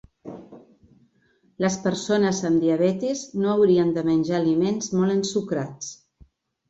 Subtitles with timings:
[1.65, 5.93] Les persones amb diabetis no haurien de menjar aliments molt ensucrats.